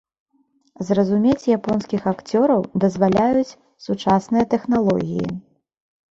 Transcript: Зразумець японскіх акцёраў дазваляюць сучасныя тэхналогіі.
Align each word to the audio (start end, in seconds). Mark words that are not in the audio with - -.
Зразумець 0.87 1.49
японскіх 1.57 2.07
акцёраў 2.11 2.61
дазваляюць 2.85 3.57
сучасныя 3.89 4.43
тэхналогіі. 4.55 5.29